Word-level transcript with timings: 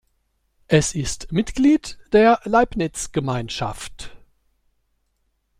Es 0.67 0.95
ist 0.95 1.31
Mitglied 1.31 1.99
der 2.11 2.39
Leibniz-Gemeinschaft. 2.45 4.17